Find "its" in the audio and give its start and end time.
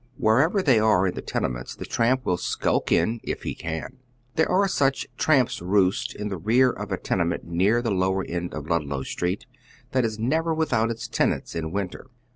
10.89-11.07